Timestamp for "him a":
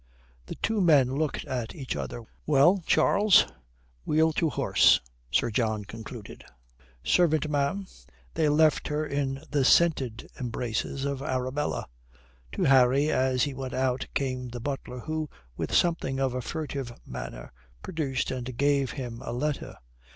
18.93-19.31